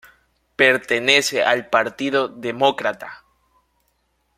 [0.55, 3.23] Pertenece al Partido Demócrata.